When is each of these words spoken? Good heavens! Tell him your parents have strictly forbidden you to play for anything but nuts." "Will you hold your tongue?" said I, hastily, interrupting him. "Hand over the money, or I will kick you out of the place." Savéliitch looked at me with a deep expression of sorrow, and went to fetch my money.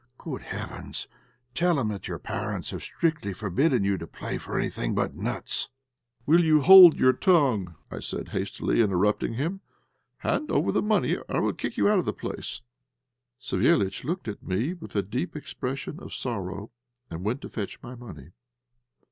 Good 0.17 0.41
heavens! 0.41 1.07
Tell 1.53 1.79
him 1.79 1.95
your 2.07 2.17
parents 2.17 2.71
have 2.71 2.81
strictly 2.81 3.33
forbidden 3.33 3.83
you 3.83 3.99
to 3.99 4.07
play 4.07 4.39
for 4.39 4.57
anything 4.57 4.95
but 4.95 5.13
nuts." 5.13 5.69
"Will 6.25 6.43
you 6.43 6.61
hold 6.61 6.97
your 6.97 7.13
tongue?" 7.13 7.75
said 7.99 8.29
I, 8.29 8.31
hastily, 8.31 8.81
interrupting 8.81 9.35
him. 9.35 9.61
"Hand 10.17 10.49
over 10.49 10.71
the 10.71 10.81
money, 10.81 11.17
or 11.17 11.25
I 11.29 11.37
will 11.39 11.53
kick 11.53 11.77
you 11.77 11.87
out 11.87 11.99
of 11.99 12.05
the 12.05 12.13
place." 12.13 12.61
Savéliitch 13.39 14.03
looked 14.03 14.27
at 14.27 14.41
me 14.41 14.73
with 14.73 14.95
a 14.95 15.03
deep 15.03 15.35
expression 15.35 15.99
of 15.99 16.15
sorrow, 16.15 16.71
and 17.11 17.23
went 17.23 17.41
to 17.41 17.49
fetch 17.49 17.79
my 17.83 17.93
money. 17.93 18.31